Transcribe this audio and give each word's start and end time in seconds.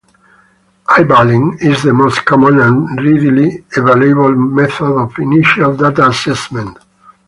"Eyeballing" 0.87 1.61
is 1.61 1.83
the 1.83 1.93
most 1.93 2.25
common 2.25 2.59
and 2.59 2.89
readily 3.05 3.63
available 3.77 4.31
method 4.31 4.85
of 4.99 5.15
initial 5.19 5.75
data 5.77 6.07
assessment. 6.07 6.79